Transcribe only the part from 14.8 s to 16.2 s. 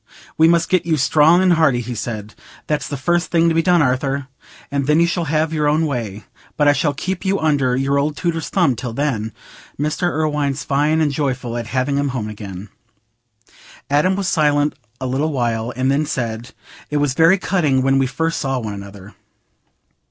a little while, and then